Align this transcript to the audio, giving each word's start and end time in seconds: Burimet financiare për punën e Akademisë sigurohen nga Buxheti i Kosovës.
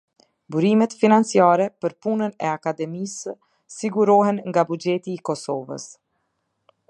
Burimet 0.53 0.93
financiare 1.01 1.67
për 1.83 1.93
punën 2.05 2.33
e 2.47 2.49
Akademisë 2.53 3.35
sigurohen 3.77 4.41
nga 4.53 4.67
Buxheti 4.71 5.17
i 5.19 5.23
Kosovës. 5.31 5.89